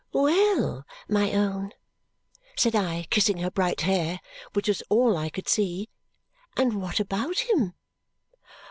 "Well, 0.13 0.83
my 1.07 1.31
own!" 1.31 1.73
said 2.57 2.75
I, 2.75 3.03
kissing 3.11 3.37
her 3.37 3.51
bright 3.51 3.81
hair, 3.81 4.19
which 4.53 4.67
was 4.67 4.81
all 4.89 5.15
I 5.15 5.29
could 5.29 5.47
see. 5.47 5.89
"And 6.57 6.81
what 6.81 6.99
about 6.99 7.41
him?" 7.41 7.75